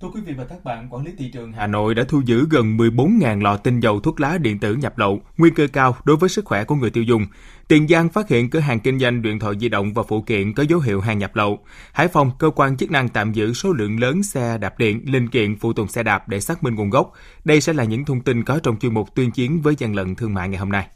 Thưa 0.00 0.08
quý 0.14 0.20
vị 0.20 0.32
và 0.36 0.44
các 0.44 0.64
bạn, 0.64 0.88
quản 0.90 1.04
lý 1.04 1.12
thị 1.18 1.30
trường 1.32 1.52
Hà 1.52 1.66
Nội 1.66 1.94
đã 1.94 2.04
thu 2.08 2.22
giữ 2.24 2.46
gần 2.50 2.76
14.000 2.76 3.42
lọ 3.42 3.56
tinh 3.56 3.80
dầu 3.80 4.00
thuốc 4.00 4.20
lá 4.20 4.38
điện 4.38 4.58
tử 4.58 4.74
nhập 4.74 4.98
lậu, 4.98 5.20
nguy 5.36 5.50
cơ 5.50 5.66
cao 5.72 5.96
đối 6.04 6.16
với 6.16 6.28
sức 6.28 6.44
khỏe 6.44 6.64
của 6.64 6.74
người 6.74 6.90
tiêu 6.90 7.04
dùng. 7.04 7.26
Tiền 7.68 7.88
Giang 7.88 8.08
phát 8.08 8.28
hiện 8.28 8.50
cửa 8.50 8.58
hàng 8.58 8.80
kinh 8.80 8.98
doanh 8.98 9.22
điện 9.22 9.38
thoại 9.38 9.54
di 9.60 9.68
động 9.68 9.92
và 9.94 10.02
phụ 10.08 10.22
kiện 10.22 10.52
có 10.52 10.62
dấu 10.62 10.80
hiệu 10.80 11.00
hàng 11.00 11.18
nhập 11.18 11.36
lậu. 11.36 11.58
Hải 11.92 12.08
Phòng, 12.08 12.30
cơ 12.38 12.50
quan 12.50 12.76
chức 12.76 12.90
năng 12.90 13.08
tạm 13.08 13.32
giữ 13.32 13.52
số 13.52 13.72
lượng 13.72 14.00
lớn 14.00 14.22
xe 14.22 14.58
đạp 14.58 14.78
điện, 14.78 15.00
linh 15.06 15.28
kiện 15.28 15.58
phụ 15.58 15.72
tùng 15.72 15.88
xe 15.88 16.02
đạp 16.02 16.28
để 16.28 16.40
xác 16.40 16.62
minh 16.62 16.74
nguồn 16.74 16.90
gốc. 16.90 17.12
Đây 17.44 17.60
sẽ 17.60 17.72
là 17.72 17.84
những 17.84 18.04
thông 18.04 18.20
tin 18.20 18.44
có 18.44 18.58
trong 18.62 18.78
chuyên 18.78 18.94
mục 18.94 19.14
tuyên 19.14 19.30
chiến 19.30 19.62
với 19.62 19.74
gian 19.78 19.94
lận 19.94 20.14
thương 20.14 20.34
mại 20.34 20.48
ngày 20.48 20.58
hôm 20.58 20.68
nay. 20.68 20.88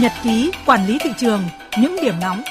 Nhật 0.00 0.12
ký 0.22 0.50
quản 0.66 0.86
lý 0.86 0.98
thị 1.04 1.10
trường, 1.18 1.42
những 1.80 1.96
điểm 2.02 2.14
nóng 2.20 2.42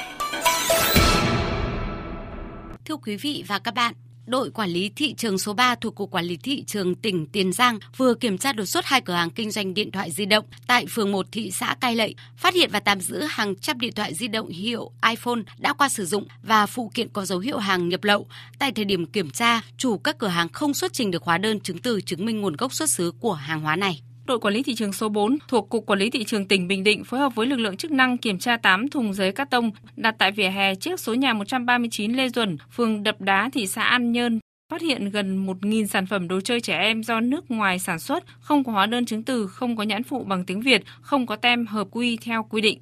quý 3.02 3.16
vị 3.16 3.44
và 3.46 3.58
các 3.58 3.74
bạn, 3.74 3.94
đội 4.26 4.50
quản 4.50 4.70
lý 4.70 4.90
thị 4.96 5.14
trường 5.14 5.38
số 5.38 5.52
3 5.52 5.74
thuộc 5.74 5.94
Cục 5.94 6.10
Quản 6.10 6.24
lý 6.24 6.36
Thị 6.36 6.64
trường 6.66 6.94
tỉnh 6.94 7.26
Tiền 7.26 7.52
Giang 7.52 7.78
vừa 7.96 8.14
kiểm 8.14 8.38
tra 8.38 8.52
đột 8.52 8.64
xuất 8.64 8.86
hai 8.86 9.00
cửa 9.00 9.12
hàng 9.12 9.30
kinh 9.30 9.50
doanh 9.50 9.74
điện 9.74 9.90
thoại 9.90 10.10
di 10.10 10.26
động 10.26 10.44
tại 10.66 10.86
phường 10.86 11.12
1 11.12 11.26
thị 11.32 11.50
xã 11.50 11.76
Cai 11.80 11.96
Lậy, 11.96 12.14
phát 12.36 12.54
hiện 12.54 12.70
và 12.72 12.80
tạm 12.80 13.00
giữ 13.00 13.22
hàng 13.28 13.56
trăm 13.56 13.80
điện 13.80 13.92
thoại 13.92 14.14
di 14.14 14.28
động 14.28 14.48
hiệu 14.48 14.90
iPhone 15.10 15.40
đã 15.58 15.72
qua 15.72 15.88
sử 15.88 16.06
dụng 16.06 16.26
và 16.42 16.66
phụ 16.66 16.90
kiện 16.94 17.08
có 17.08 17.24
dấu 17.24 17.38
hiệu 17.38 17.58
hàng 17.58 17.88
nhập 17.88 18.04
lậu. 18.04 18.26
Tại 18.58 18.72
thời 18.72 18.84
điểm 18.84 19.06
kiểm 19.06 19.30
tra, 19.30 19.60
chủ 19.76 19.98
các 19.98 20.18
cửa 20.18 20.28
hàng 20.28 20.48
không 20.48 20.74
xuất 20.74 20.92
trình 20.92 21.10
được 21.10 21.22
hóa 21.22 21.38
đơn 21.38 21.60
chứng 21.60 21.78
từ 21.78 22.00
chứng 22.00 22.24
minh 22.24 22.40
nguồn 22.40 22.56
gốc 22.56 22.74
xuất 22.74 22.90
xứ 22.90 23.12
của 23.20 23.32
hàng 23.32 23.60
hóa 23.60 23.76
này 23.76 24.00
đội 24.28 24.38
quản 24.38 24.54
lý 24.54 24.62
thị 24.62 24.74
trường 24.74 24.92
số 24.92 25.08
4 25.08 25.38
thuộc 25.48 25.68
Cục 25.68 25.86
Quản 25.86 25.98
lý 25.98 26.10
Thị 26.10 26.24
trường 26.24 26.48
tỉnh 26.48 26.68
Bình 26.68 26.84
Định 26.84 27.04
phối 27.04 27.20
hợp 27.20 27.34
với 27.34 27.46
lực 27.46 27.56
lượng 27.56 27.76
chức 27.76 27.90
năng 27.90 28.18
kiểm 28.18 28.38
tra 28.38 28.56
8 28.56 28.88
thùng 28.88 29.14
giấy 29.14 29.32
cát 29.32 29.50
tông 29.50 29.70
đặt 29.96 30.14
tại 30.18 30.32
vỉa 30.32 30.48
hè 30.48 30.74
trước 30.74 31.00
số 31.00 31.14
nhà 31.14 31.32
139 31.32 32.12
Lê 32.12 32.28
Duẩn, 32.28 32.56
phường 32.72 33.02
Đập 33.02 33.20
Đá, 33.20 33.50
thị 33.52 33.66
xã 33.66 33.82
An 33.82 34.12
Nhơn, 34.12 34.40
phát 34.72 34.80
hiện 34.80 35.10
gần 35.10 35.46
1.000 35.46 35.86
sản 35.86 36.06
phẩm 36.06 36.28
đồ 36.28 36.40
chơi 36.40 36.60
trẻ 36.60 36.78
em 36.78 37.02
do 37.02 37.20
nước 37.20 37.50
ngoài 37.50 37.78
sản 37.78 37.98
xuất, 37.98 38.24
không 38.40 38.64
có 38.64 38.72
hóa 38.72 38.86
đơn 38.86 39.06
chứng 39.06 39.22
từ, 39.22 39.46
không 39.46 39.76
có 39.76 39.82
nhãn 39.82 40.02
phụ 40.02 40.24
bằng 40.24 40.44
tiếng 40.44 40.60
Việt, 40.60 40.82
không 41.00 41.26
có 41.26 41.36
tem 41.36 41.66
hợp 41.66 41.88
quy 41.90 42.16
theo 42.16 42.42
quy 42.50 42.60
định. 42.60 42.80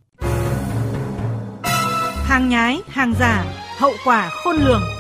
Hàng 2.28 2.48
nhái, 2.48 2.78
hàng 2.88 3.14
giả, 3.20 3.44
hậu 3.78 3.92
quả 4.04 4.28
khôn 4.28 4.56
lường. 4.56 4.95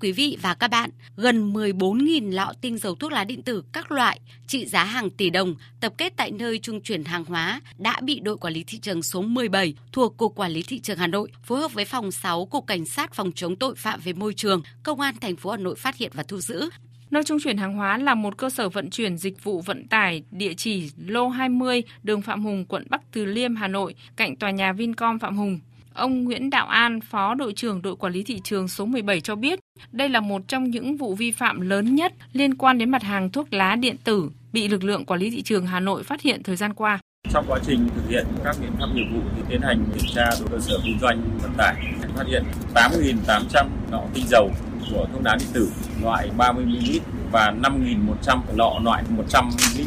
Quý 0.00 0.12
vị 0.12 0.36
và 0.42 0.54
các 0.54 0.68
bạn, 0.68 0.90
gần 1.16 1.52
14.000 1.52 2.34
lọ 2.34 2.52
tinh 2.60 2.78
dầu 2.78 2.94
thuốc 2.94 3.12
lá 3.12 3.24
điện 3.24 3.42
tử 3.42 3.62
các 3.72 3.92
loại 3.92 4.20
trị 4.46 4.66
giá 4.66 4.84
hàng 4.84 5.10
tỷ 5.10 5.30
đồng 5.30 5.54
tập 5.80 5.92
kết 5.98 6.12
tại 6.16 6.30
nơi 6.30 6.58
trung 6.58 6.80
chuyển 6.80 7.04
hàng 7.04 7.24
hóa 7.24 7.60
đã 7.78 8.00
bị 8.02 8.20
đội 8.20 8.36
quản 8.36 8.52
lý 8.52 8.64
thị 8.64 8.78
trường 8.78 9.02
số 9.02 9.22
17 9.22 9.74
thuộc 9.92 10.16
Cục 10.16 10.34
Quản 10.34 10.52
lý 10.52 10.62
thị 10.62 10.80
trường 10.80 10.98
Hà 10.98 11.06
Nội 11.06 11.30
phối 11.44 11.60
hợp 11.60 11.72
với 11.74 11.84
phòng 11.84 12.12
6 12.12 12.46
Cục 12.46 12.66
Cảnh 12.66 12.84
sát 12.84 13.14
phòng 13.14 13.32
chống 13.32 13.56
tội 13.56 13.74
phạm 13.76 14.00
về 14.00 14.12
môi 14.12 14.34
trường, 14.34 14.62
Công 14.82 15.00
an 15.00 15.14
thành 15.20 15.36
phố 15.36 15.50
Hà 15.50 15.56
Nội 15.56 15.74
phát 15.76 15.96
hiện 15.96 16.10
và 16.14 16.22
thu 16.22 16.40
giữ. 16.40 16.70
Nơi 17.10 17.24
trung 17.24 17.38
chuyển 17.44 17.56
hàng 17.56 17.74
hóa 17.74 17.98
là 17.98 18.14
một 18.14 18.36
cơ 18.36 18.50
sở 18.50 18.68
vận 18.68 18.90
chuyển 18.90 19.16
dịch 19.16 19.44
vụ 19.44 19.60
vận 19.60 19.88
tải 19.88 20.22
địa 20.30 20.54
chỉ 20.54 20.90
lô 21.06 21.28
20, 21.28 21.82
đường 22.02 22.22
Phạm 22.22 22.44
Hùng, 22.44 22.64
quận 22.64 22.86
Bắc 22.90 23.00
Từ 23.12 23.24
Liêm, 23.24 23.56
Hà 23.56 23.68
Nội, 23.68 23.94
cạnh 24.16 24.36
tòa 24.36 24.50
nhà 24.50 24.72
Vincom 24.72 25.18
Phạm 25.18 25.36
Hùng. 25.36 25.58
Ông 25.94 26.24
Nguyễn 26.24 26.50
Đạo 26.50 26.66
An, 26.66 27.00
Phó 27.00 27.34
đội 27.34 27.52
trưởng 27.52 27.82
đội 27.82 27.96
quản 27.96 28.12
lý 28.12 28.22
thị 28.22 28.40
trường 28.44 28.68
số 28.68 28.84
17 28.84 29.20
cho 29.20 29.34
biết, 29.34 29.60
đây 29.92 30.08
là 30.08 30.20
một 30.20 30.42
trong 30.48 30.70
những 30.70 30.96
vụ 30.96 31.14
vi 31.14 31.30
phạm 31.30 31.60
lớn 31.60 31.94
nhất 31.94 32.12
liên 32.32 32.54
quan 32.54 32.78
đến 32.78 32.90
mặt 32.90 33.02
hàng 33.02 33.30
thuốc 33.30 33.52
lá 33.52 33.76
điện 33.76 33.96
tử 34.04 34.30
bị 34.52 34.68
lực 34.68 34.84
lượng 34.84 35.04
quản 35.04 35.20
lý 35.20 35.30
thị 35.30 35.42
trường 35.42 35.66
Hà 35.66 35.80
Nội 35.80 36.02
phát 36.02 36.20
hiện 36.20 36.42
thời 36.42 36.56
gian 36.56 36.74
qua. 36.74 36.98
Trong 37.32 37.44
quá 37.48 37.58
trình 37.66 37.88
thực 37.94 38.10
hiện 38.10 38.26
các 38.44 38.56
biện 38.60 38.70
pháp 38.78 38.86
nghiệp 38.94 39.06
vụ 39.12 39.20
thì 39.36 39.42
tiến 39.48 39.60
hành 39.60 39.84
kiểm 39.94 40.08
tra 40.14 40.30
đối 40.40 40.48
cơ 40.48 40.58
sở 40.58 40.78
kinh 40.84 40.98
doanh 41.00 41.22
vận 41.42 41.52
tải, 41.56 41.74
phát 42.16 42.26
hiện 42.26 42.44
8.800 42.74 43.66
lọ 43.92 44.02
tinh 44.14 44.24
dầu 44.28 44.50
của 44.90 45.06
thuốc 45.12 45.22
lá 45.24 45.36
điện 45.40 45.48
tử 45.52 45.70
loại 46.02 46.30
30ml 46.38 47.00
và 47.32 47.54
5.100 47.62 48.38
lọ 48.56 48.80
loại 48.84 49.04
100ml. 49.16 49.84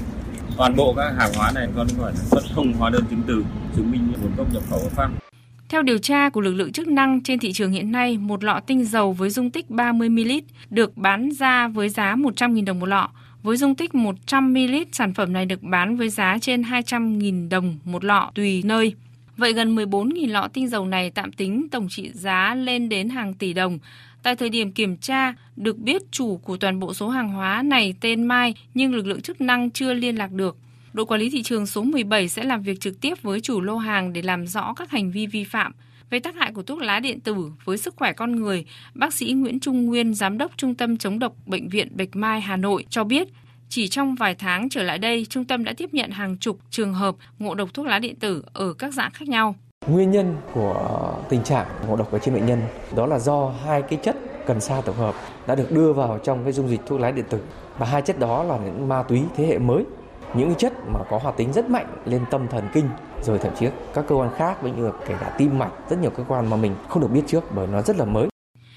Toàn 0.58 0.76
bộ 0.76 0.94
các 0.98 1.14
hàng 1.18 1.32
hóa 1.36 1.52
này 1.56 1.68
do 1.76 1.84
nước 1.84 1.94
ngoài 2.00 2.14
sản 2.16 2.26
xuất 2.32 2.42
không 2.56 2.74
hóa 2.74 2.90
đơn 2.90 3.04
chứng 3.10 3.22
từ 3.28 3.46
chứng 3.76 3.92
minh 3.92 4.14
nguồn 4.22 4.36
gốc 4.38 4.54
nhập 4.54 4.64
khẩu 4.70 4.80
hợp 4.80 4.92
pháp. 4.92 5.31
Theo 5.72 5.82
điều 5.82 5.98
tra 5.98 6.30
của 6.30 6.42
lực 6.42 6.54
lượng 6.54 6.72
chức 6.72 6.88
năng 6.88 7.24
trên 7.24 7.40
thị 7.40 7.52
trường 7.54 7.72
hiện 7.72 7.92
nay, 7.92 8.18
một 8.18 8.44
lọ 8.44 8.60
tinh 8.68 8.86
dầu 8.86 9.14
với 9.14 9.30
dung 9.30 9.50
tích 9.50 9.66
30ml 9.70 10.42
được 10.70 10.98
bán 10.98 11.30
ra 11.32 11.68
với 11.68 11.90
giá 11.90 12.16
100.000 12.16 12.66
đồng 12.66 12.80
một 12.80 12.86
lọ. 12.86 13.10
Với 13.44 13.58
dung 13.58 13.76
tích 13.76 13.92
100ml, 13.92 14.86
sản 14.92 15.14
phẩm 15.14 15.34
này 15.34 15.46
được 15.46 15.64
bán 15.64 15.98
với 15.98 16.10
giá 16.10 16.38
trên 16.42 16.62
200.000 16.62 17.50
đồng 17.50 17.78
một 17.86 18.04
lọ 18.04 18.32
tùy 18.36 18.62
nơi. 18.66 18.94
Vậy 19.38 19.54
gần 19.54 19.76
14.000 19.76 20.32
lọ 20.32 20.48
tinh 20.54 20.68
dầu 20.68 20.86
này 20.86 21.10
tạm 21.10 21.32
tính 21.32 21.68
tổng 21.72 21.88
trị 21.90 22.12
giá 22.14 22.56
lên 22.56 22.90
đến 22.90 23.10
hàng 23.10 23.34
tỷ 23.34 23.54
đồng. 23.54 23.80
Tại 24.24 24.36
thời 24.36 24.50
điểm 24.50 24.72
kiểm 24.72 24.98
tra, 24.98 25.34
được 25.56 25.78
biết 25.78 26.02
chủ 26.12 26.38
của 26.38 26.58
toàn 26.58 26.80
bộ 26.80 26.94
số 26.94 27.10
hàng 27.10 27.30
hóa 27.30 27.62
này 27.62 27.96
tên 28.02 28.24
Mai 28.24 28.54
nhưng 28.74 28.96
lực 28.96 29.06
lượng 29.06 29.22
chức 29.22 29.42
năng 29.42 29.72
chưa 29.72 29.94
liên 29.94 30.16
lạc 30.16 30.32
được 30.32 30.58
đội 30.94 31.06
quản 31.06 31.20
lý 31.20 31.30
thị 31.30 31.44
trường 31.44 31.66
số 31.66 31.84
17 31.84 32.30
sẽ 32.30 32.44
làm 32.44 32.62
việc 32.62 32.80
trực 32.80 33.02
tiếp 33.02 33.22
với 33.22 33.42
chủ 33.42 33.62
lô 33.62 33.78
hàng 33.78 34.14
để 34.14 34.22
làm 34.22 34.48
rõ 34.48 34.74
các 34.74 34.92
hành 34.92 35.12
vi 35.12 35.28
vi 35.28 35.44
phạm. 35.44 35.72
Về 36.10 36.20
tác 36.20 36.36
hại 36.36 36.52
của 36.54 36.64
thuốc 36.64 36.82
lá 36.82 37.00
điện 37.00 37.20
tử 37.20 37.36
với 37.64 37.78
sức 37.78 37.96
khỏe 37.98 38.14
con 38.14 38.36
người, 38.36 38.66
bác 38.94 39.14
sĩ 39.14 39.32
Nguyễn 39.32 39.60
Trung 39.60 39.86
Nguyên, 39.86 40.14
Giám 40.14 40.38
đốc 40.38 40.52
Trung 40.58 40.76
tâm 40.76 40.98
chống 40.98 41.20
độc 41.20 41.34
Bệnh 41.46 41.70
viện 41.70 41.88
Bạch 41.98 42.16
Mai, 42.16 42.42
Hà 42.42 42.58
Nội 42.58 42.86
cho 42.90 43.04
biết, 43.04 43.28
chỉ 43.70 43.88
trong 43.88 44.16
vài 44.16 44.36
tháng 44.36 44.70
trở 44.70 44.84
lại 44.84 44.98
đây, 44.98 45.26
trung 45.30 45.46
tâm 45.46 45.64
đã 45.64 45.74
tiếp 45.78 45.94
nhận 45.94 46.12
hàng 46.12 46.38
chục 46.38 46.60
trường 46.70 46.94
hợp 46.94 47.16
ngộ 47.40 47.56
độc 47.56 47.74
thuốc 47.74 47.86
lá 47.86 48.00
điện 48.00 48.16
tử 48.16 48.44
ở 48.54 48.74
các 48.74 48.94
dạng 48.94 49.12
khác 49.12 49.28
nhau. 49.28 49.56
Nguyên 49.88 50.12
nhân 50.12 50.36
của 50.54 51.16
tình 51.30 51.44
trạng 51.44 51.68
ngộ 51.88 51.96
độc 51.96 52.12
ở 52.12 52.20
trên 52.20 52.34
bệnh 52.34 52.46
nhân 52.46 52.62
đó 52.96 53.06
là 53.06 53.20
do 53.20 53.54
hai 53.66 53.82
cái 53.82 54.00
chất 54.04 54.16
cần 54.46 54.62
sa 54.62 54.82
tổng 54.86 54.96
hợp 54.96 55.16
đã 55.48 55.56
được 55.56 55.72
đưa 55.72 55.94
vào 55.94 56.20
trong 56.24 56.44
cái 56.44 56.54
dung 56.54 56.70
dịch 56.70 56.82
thuốc 56.86 57.00
lá 57.00 57.12
điện 57.12 57.26
tử 57.30 57.40
và 57.78 57.86
hai 57.86 58.02
chất 58.02 58.20
đó 58.20 58.44
là 58.44 58.58
những 58.58 58.88
ma 58.88 59.04
túy 59.04 59.22
thế 59.36 59.46
hệ 59.46 59.60
mới 59.60 59.84
những 60.34 60.56
chất 60.56 60.74
mà 60.94 61.00
có 61.10 61.18
hoạt 61.18 61.38
tính 61.38 61.54
rất 61.54 61.70
mạnh 61.70 61.86
lên 62.06 62.22
tâm 62.32 62.48
thần 62.48 62.68
kinh 62.74 62.90
rồi 63.24 63.38
thậm 63.38 63.54
chí 63.60 63.66
các 63.94 64.06
cơ 64.08 64.16
quan 64.16 64.30
khác 64.38 64.62
với 64.62 64.72
như 64.72 64.92
kể 65.08 65.16
cả 65.20 65.36
tim 65.38 65.60
mạch 65.60 65.72
rất 65.90 66.00
nhiều 66.02 66.12
cơ 66.12 66.24
quan 66.28 66.50
mà 66.50 66.58
mình 66.58 66.76
không 66.90 67.02
được 67.02 67.12
biết 67.12 67.24
trước 67.28 67.44
bởi 67.56 67.68
nó 67.68 67.82
rất 67.82 67.98
là 67.98 68.06
mới 68.06 68.28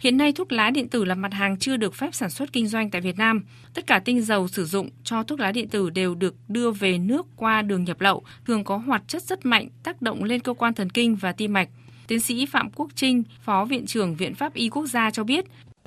Hiện 0.04 0.16
nay 0.16 0.32
thuốc 0.32 0.52
lá 0.52 0.70
điện 0.70 0.88
tử 0.88 1.04
là 1.04 1.14
mặt 1.14 1.32
hàng 1.32 1.58
chưa 1.58 1.76
được 1.76 1.94
phép 1.94 2.14
sản 2.14 2.30
xuất 2.30 2.52
kinh 2.52 2.66
doanh 2.66 2.90
tại 2.90 3.00
Việt 3.00 3.18
Nam. 3.18 3.44
Tất 3.74 3.86
cả 3.86 3.98
tinh 3.98 4.22
dầu 4.22 4.48
sử 4.48 4.64
dụng 4.64 4.88
cho 5.04 5.22
thuốc 5.22 5.40
lá 5.40 5.52
điện 5.52 5.68
tử 5.68 5.90
đều 5.90 6.14
được 6.14 6.34
đưa 6.48 6.70
về 6.70 6.98
nước 6.98 7.26
qua 7.36 7.62
đường 7.62 7.84
nhập 7.84 8.00
lậu, 8.00 8.22
thường 8.46 8.64
có 8.64 8.76
hoạt 8.76 9.02
chất 9.08 9.22
rất 9.22 9.46
mạnh 9.46 9.68
tác 9.82 10.02
động 10.02 10.24
lên 10.24 10.40
cơ 10.40 10.54
quan 10.54 10.74
thần 10.74 10.90
kinh 10.90 11.16
và 11.16 11.32
tim 11.32 11.52
mạch. 11.52 11.68
Tiến 12.06 12.20
sĩ 12.20 12.46
Phạm 12.46 12.70
Quốc 12.70 12.88
Trinh, 12.94 13.22
Phó 13.44 13.64
Viện 13.64 13.86
trưởng 13.86 14.14
Viện 14.14 14.34
Pháp 14.34 14.54
Y 14.54 14.68
Quốc 14.68 14.86
gia 14.86 15.10
cho 15.10 15.24
biết. 15.24 15.44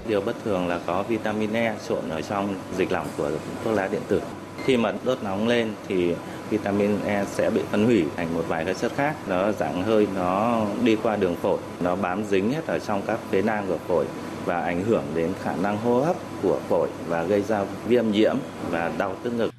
Điều 0.08 0.22
bất 0.22 0.36
thường 0.44 0.68
là 0.68 0.80
có 0.86 1.04
vitamin 1.04 1.54
E 1.54 1.76
trộn 1.90 2.10
ở 2.10 2.22
trong 2.22 2.56
dịch 2.78 2.92
lỏng 2.92 3.08
của 3.18 3.32
thuốc 3.64 3.74
lá 3.74 3.88
điện 3.92 4.02
tử. 4.08 4.22
Khi 4.68 4.78
mà 4.78 4.94
đốt 5.06 5.24
nóng 5.24 5.48
lên 5.48 5.68
thì 5.88 6.14
vitamin 6.50 7.00
E 7.06 7.26
sẽ 7.26 7.50
bị 7.50 7.62
phân 7.72 7.86
hủy 7.86 8.06
thành 8.16 8.34
một 8.34 8.46
vài 8.48 8.66
các 8.66 8.78
chất 8.78 8.92
khác. 8.96 9.16
Nó 9.28 9.52
dạng 9.52 9.84
hơi 9.84 10.08
nó 10.16 10.66
đi 10.84 10.96
qua 11.04 11.16
đường 11.16 11.36
phổi, 11.36 11.58
nó 11.80 11.96
bám 11.96 12.24
dính 12.24 12.52
hết 12.52 12.68
ở 12.68 12.80
trong 12.80 13.02
các 13.08 13.20
phế 13.32 13.42
nang 13.42 13.68
của 13.68 13.78
phổi 13.78 14.06
và 14.46 14.62
ảnh 14.62 14.84
hưởng 14.84 15.04
đến 15.16 15.34
khả 15.42 15.56
năng 15.56 15.78
hô 15.78 16.02
hấp 16.02 16.16
của 16.42 16.60
phổi 16.70 16.90
và 17.08 17.24
gây 17.24 17.42
ra 17.42 17.64
viêm 17.88 18.12
nhiễm 18.12 18.36
và 18.70 18.92
đau 18.98 19.16
tức 19.24 19.34
ngực. 19.34 19.54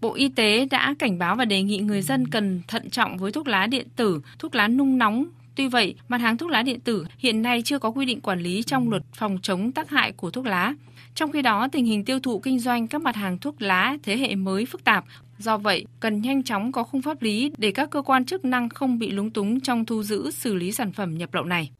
Bộ 0.00 0.14
Y 0.14 0.28
tế 0.28 0.66
đã 0.70 0.94
cảnh 0.98 1.18
báo 1.18 1.36
và 1.36 1.44
đề 1.44 1.62
nghị 1.62 1.78
người 1.78 2.02
dân 2.02 2.26
cần 2.28 2.60
thận 2.68 2.90
trọng 2.90 3.18
với 3.18 3.32
thuốc 3.32 3.48
lá 3.48 3.66
điện 3.66 3.86
tử, 3.96 4.20
thuốc 4.38 4.54
lá 4.54 4.68
nung 4.68 4.98
nóng. 4.98 5.24
Tuy 5.54 5.68
vậy, 5.68 5.94
mặt 6.08 6.20
hàng 6.20 6.36
thuốc 6.36 6.50
lá 6.50 6.62
điện 6.62 6.80
tử 6.80 7.06
hiện 7.18 7.42
nay 7.42 7.62
chưa 7.64 7.78
có 7.78 7.90
quy 7.90 8.06
định 8.06 8.20
quản 8.20 8.40
lý 8.40 8.62
trong 8.62 8.90
luật 8.90 9.02
phòng 9.14 9.38
chống 9.42 9.72
tác 9.72 9.90
hại 9.90 10.12
của 10.12 10.30
thuốc 10.30 10.46
lá. 10.46 10.74
Trong 11.14 11.32
khi 11.32 11.42
đó, 11.42 11.68
tình 11.72 11.84
hình 11.84 12.04
tiêu 12.04 12.20
thụ 12.20 12.38
kinh 12.38 12.58
doanh 12.58 12.88
các 12.88 13.02
mặt 13.02 13.16
hàng 13.16 13.38
thuốc 13.38 13.62
lá 13.62 13.96
thế 14.02 14.16
hệ 14.16 14.34
mới 14.34 14.66
phức 14.66 14.84
tạp. 14.84 15.04
Do 15.38 15.58
vậy, 15.58 15.84
cần 16.00 16.22
nhanh 16.22 16.42
chóng 16.42 16.72
có 16.72 16.82
khung 16.82 17.02
pháp 17.02 17.22
lý 17.22 17.52
để 17.58 17.70
các 17.70 17.90
cơ 17.90 18.02
quan 18.02 18.24
chức 18.24 18.44
năng 18.44 18.68
không 18.68 18.98
bị 18.98 19.10
lúng 19.10 19.30
túng 19.30 19.60
trong 19.60 19.84
thu 19.84 20.02
giữ 20.02 20.30
xử 20.30 20.54
lý 20.54 20.72
sản 20.72 20.92
phẩm 20.92 21.18
nhập 21.18 21.34
lậu 21.34 21.44
này. 21.44 21.70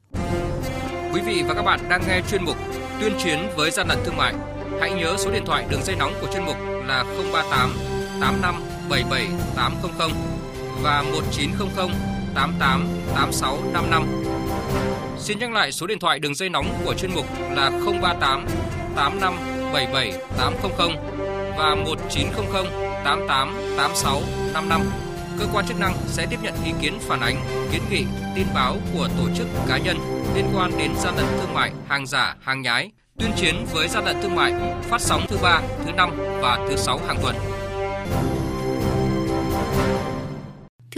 Quý 1.14 1.20
vị 1.26 1.42
và 1.48 1.54
các 1.54 1.62
bạn 1.62 1.80
đang 1.88 2.02
nghe 2.08 2.20
chuyên 2.30 2.44
mục 2.44 2.56
Tuyên 3.00 3.12
chiến 3.24 3.38
với 3.56 3.70
gian 3.70 3.88
lận 3.88 3.98
thương 4.04 4.16
mại. 4.16 4.34
Hãy 4.80 4.94
nhớ 4.94 5.16
số 5.18 5.30
điện 5.30 5.42
thoại 5.46 5.66
đường 5.70 5.82
dây 5.82 5.96
nóng 5.96 6.12
của 6.20 6.26
chuyên 6.32 6.44
mục 6.44 6.56
là 6.86 7.04
038 7.32 7.70
85 8.20 8.54
77 8.90 9.26
800 9.56 10.10
và 10.82 11.02
1900 11.12 11.88
88 12.34 12.88
86 13.14 13.58
55. 13.72 14.06
Xin 15.18 15.38
nhắc 15.38 15.52
lại 15.52 15.72
số 15.72 15.86
điện 15.86 15.98
thoại 15.98 16.18
đường 16.18 16.34
dây 16.34 16.48
nóng 16.48 16.66
của 16.84 16.94
chuyên 16.94 17.14
mục 17.14 17.26
là 17.50 17.70
038 18.02 18.46
85 18.96 19.34
77 19.72 20.12
800 20.38 20.90
và 21.58 21.74
1900 21.74 22.64
88 23.04 23.54
86 23.76 24.20
55 24.54 24.82
cơ 25.40 25.46
quan 25.52 25.66
chức 25.66 25.80
năng 25.80 25.94
sẽ 26.06 26.26
tiếp 26.30 26.36
nhận 26.42 26.54
ý 26.64 26.72
kiến 26.80 26.98
phản 27.00 27.20
ánh, 27.20 27.36
kiến 27.72 27.82
nghị, 27.90 28.04
tin 28.34 28.46
báo 28.54 28.76
của 28.94 29.08
tổ 29.18 29.34
chức 29.36 29.46
cá 29.68 29.78
nhân 29.78 29.96
liên 30.34 30.44
quan 30.54 30.70
đến 30.78 30.90
gian 30.96 31.16
lận 31.16 31.26
thương 31.40 31.54
mại, 31.54 31.72
hàng 31.88 32.06
giả, 32.06 32.36
hàng 32.42 32.62
nhái, 32.62 32.90
tuyên 33.18 33.30
chiến 33.36 33.66
với 33.72 33.88
gian 33.88 34.04
lận 34.04 34.16
thương 34.22 34.34
mại, 34.34 34.52
phát 34.82 35.00
sóng 35.00 35.22
thứ 35.28 35.36
ba, 35.42 35.60
thứ 35.84 35.92
năm 35.92 36.10
và 36.40 36.58
thứ 36.68 36.76
sáu 36.76 37.00
hàng 37.06 37.18
tuần. 37.22 37.36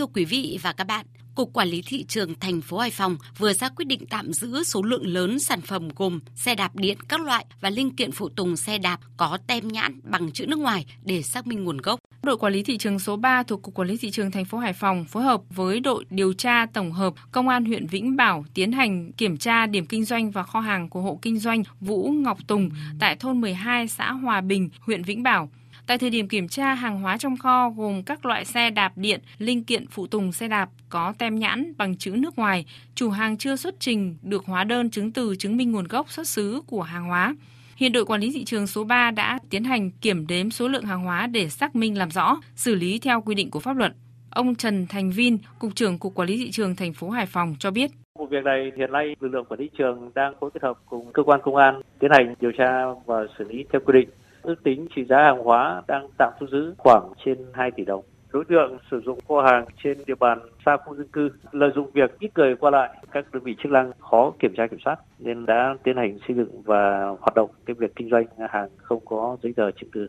Thưa 0.02 0.06
quý 0.14 0.24
vị 0.24 0.58
và 0.62 0.72
các 0.72 0.86
bạn, 0.86 1.06
Cục 1.34 1.52
Quản 1.52 1.68
lý 1.68 1.82
Thị 1.86 2.04
trường 2.08 2.34
thành 2.40 2.60
phố 2.60 2.78
Hải 2.78 2.90
Phòng 2.90 3.16
vừa 3.38 3.52
ra 3.52 3.68
quyết 3.68 3.84
định 3.84 4.06
tạm 4.10 4.32
giữ 4.32 4.64
số 4.64 4.82
lượng 4.82 5.06
lớn 5.06 5.38
sản 5.38 5.60
phẩm 5.60 5.88
gồm 5.96 6.20
xe 6.34 6.54
đạp 6.54 6.76
điện 6.76 6.98
các 7.08 7.20
loại 7.20 7.46
và 7.60 7.70
linh 7.70 7.96
kiện 7.96 8.12
phụ 8.12 8.28
tùng 8.28 8.56
xe 8.56 8.78
đạp 8.78 8.98
có 9.16 9.38
tem 9.46 9.68
nhãn 9.68 10.00
bằng 10.04 10.32
chữ 10.32 10.46
nước 10.46 10.58
ngoài 10.58 10.86
để 11.04 11.22
xác 11.22 11.46
minh 11.46 11.64
nguồn 11.64 11.78
gốc. 11.78 12.00
Đội 12.22 12.36
quản 12.36 12.52
lý 12.52 12.62
thị 12.62 12.78
trường 12.78 12.98
số 12.98 13.16
3 13.16 13.42
thuộc 13.42 13.62
Cục 13.62 13.74
Quản 13.74 13.88
lý 13.88 13.96
Thị 13.96 14.10
trường 14.10 14.30
thành 14.30 14.44
phố 14.44 14.58
Hải 14.58 14.72
Phòng 14.72 15.04
phối 15.04 15.22
hợp 15.22 15.40
với 15.50 15.80
đội 15.80 16.04
điều 16.10 16.32
tra 16.32 16.66
tổng 16.66 16.92
hợp 16.92 17.14
Công 17.32 17.48
an 17.48 17.64
huyện 17.64 17.86
Vĩnh 17.86 18.16
Bảo 18.16 18.44
tiến 18.54 18.72
hành 18.72 19.12
kiểm 19.12 19.36
tra 19.36 19.66
điểm 19.66 19.86
kinh 19.86 20.04
doanh 20.04 20.30
và 20.30 20.42
kho 20.42 20.60
hàng 20.60 20.88
của 20.88 21.00
hộ 21.00 21.18
kinh 21.22 21.38
doanh 21.38 21.62
Vũ 21.80 22.12
Ngọc 22.12 22.38
Tùng 22.46 22.70
tại 23.00 23.16
thôn 23.16 23.40
12 23.40 23.88
xã 23.88 24.12
Hòa 24.12 24.40
Bình, 24.40 24.70
huyện 24.80 25.02
Vĩnh 25.02 25.22
Bảo. 25.22 25.50
Tại 25.86 25.98
thời 25.98 26.10
điểm 26.10 26.28
kiểm 26.28 26.48
tra, 26.48 26.74
hàng 26.74 27.00
hóa 27.00 27.16
trong 27.18 27.36
kho 27.36 27.70
gồm 27.70 28.02
các 28.02 28.26
loại 28.26 28.44
xe 28.44 28.70
đạp 28.70 28.92
điện, 28.96 29.20
linh 29.38 29.64
kiện 29.64 29.86
phụ 29.86 30.06
tùng 30.06 30.32
xe 30.32 30.48
đạp 30.48 30.68
có 30.88 31.14
tem 31.18 31.38
nhãn 31.38 31.72
bằng 31.76 31.96
chữ 31.96 32.10
nước 32.16 32.38
ngoài, 32.38 32.66
chủ 32.94 33.10
hàng 33.10 33.36
chưa 33.36 33.56
xuất 33.56 33.74
trình 33.80 34.16
được 34.22 34.44
hóa 34.46 34.64
đơn 34.64 34.90
chứng 34.90 35.12
từ 35.12 35.36
chứng 35.36 35.56
minh 35.56 35.72
nguồn 35.72 35.88
gốc 35.88 36.10
xuất 36.10 36.28
xứ 36.28 36.62
của 36.66 36.82
hàng 36.82 37.04
hóa. 37.04 37.36
Hiện 37.76 37.92
đội 37.92 38.04
quản 38.04 38.20
lý 38.20 38.32
thị 38.32 38.44
trường 38.44 38.66
số 38.66 38.84
3 38.84 39.10
đã 39.10 39.38
tiến 39.50 39.64
hành 39.64 39.90
kiểm 39.90 40.26
đếm 40.26 40.50
số 40.50 40.68
lượng 40.68 40.84
hàng 40.84 41.04
hóa 41.04 41.26
để 41.26 41.48
xác 41.48 41.76
minh 41.76 41.98
làm 41.98 42.10
rõ, 42.10 42.40
xử 42.54 42.74
lý 42.74 42.98
theo 42.98 43.20
quy 43.20 43.34
định 43.34 43.50
của 43.50 43.60
pháp 43.60 43.76
luật. 43.76 43.92
Ông 44.30 44.54
Trần 44.54 44.86
Thành 44.88 45.10
Vin, 45.10 45.38
cục 45.58 45.74
trưởng 45.74 45.98
Cục 45.98 46.14
Quản 46.14 46.28
lý 46.28 46.38
thị 46.38 46.50
trường 46.50 46.76
thành 46.76 46.92
phố 46.92 47.10
Hải 47.10 47.26
Phòng 47.26 47.54
cho 47.58 47.70
biết. 47.70 47.90
Vụ 48.18 48.26
việc 48.26 48.44
này 48.44 48.72
hiện 48.76 48.92
nay 48.92 49.16
lực 49.20 49.28
lượng 49.28 49.44
quản 49.44 49.60
lý 49.60 49.68
thị 49.68 49.76
trường 49.78 50.10
đang 50.14 50.34
phối 50.40 50.50
kết 50.54 50.62
hợp 50.62 50.78
cùng 50.86 51.12
cơ 51.12 51.22
quan 51.22 51.40
công 51.44 51.56
an 51.56 51.80
tiến 51.98 52.10
hành 52.10 52.34
điều 52.40 52.52
tra 52.58 52.84
và 53.06 53.16
xử 53.38 53.44
lý 53.48 53.64
theo 53.72 53.80
quy 53.86 53.92
định. 53.92 54.08
Ước 54.42 54.62
tính 54.64 54.86
trị 54.96 55.04
giá 55.04 55.16
hàng 55.16 55.44
hóa 55.44 55.82
đang 55.88 56.08
tạm 56.18 56.32
thu 56.40 56.46
giữ 56.52 56.74
khoảng 56.78 57.12
trên 57.24 57.38
2 57.52 57.70
tỷ 57.70 57.84
đồng. 57.84 58.02
Đối 58.32 58.44
tượng 58.44 58.78
sử 58.90 59.00
dụng 59.00 59.18
kho 59.28 59.42
hàng 59.42 59.64
trên 59.84 59.98
địa 60.06 60.14
bàn 60.20 60.38
xa 60.66 60.76
khu 60.76 60.96
dân 60.96 61.08
cư, 61.08 61.28
lợi 61.52 61.70
dụng 61.74 61.90
việc 61.92 62.18
ít 62.18 62.30
người 62.34 62.56
qua 62.56 62.70
lại, 62.70 62.90
các 63.12 63.24
đơn 63.32 63.42
vị 63.42 63.56
chức 63.62 63.72
năng 63.72 63.92
khó 63.98 64.32
kiểm 64.38 64.54
tra 64.56 64.66
kiểm 64.66 64.78
soát 64.84 64.96
nên 65.18 65.46
đã 65.46 65.74
tiến 65.82 65.96
hành 65.96 66.18
xây 66.28 66.36
dựng 66.36 66.62
và 66.62 67.06
hoạt 67.20 67.34
động 67.34 67.50
cái 67.66 67.74
việc 67.78 67.96
kinh 67.96 68.10
doanh 68.10 68.24
hàng 68.50 68.68
không 68.76 69.00
có 69.04 69.36
giấy 69.42 69.52
tờ 69.56 69.70
chứng 69.70 69.90
từ. 69.92 70.08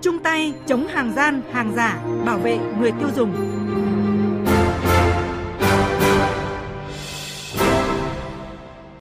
Chung 0.00 0.18
tay 0.24 0.54
chống 0.66 0.86
hàng 0.88 1.12
gian, 1.12 1.40
hàng 1.52 1.72
giả, 1.72 1.98
bảo 2.26 2.38
vệ 2.38 2.58
người 2.80 2.90
tiêu 3.00 3.08
dùng. 3.14 3.30